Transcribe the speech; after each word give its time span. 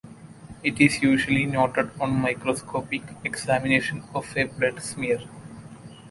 It 0.63 0.81
is 0.81 1.03
usually 1.03 1.45
noted 1.45 1.91
on 1.99 2.19
microscopic 2.21 3.03
examination 3.23 4.01
of 4.15 4.35
a 4.35 4.45
blood 4.45 4.81
smear. 4.81 5.19